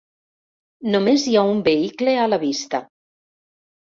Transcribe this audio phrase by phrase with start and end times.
[0.95, 2.81] Només hi ha un vehicle a la vista.